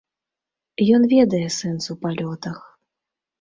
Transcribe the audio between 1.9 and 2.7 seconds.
у палётах.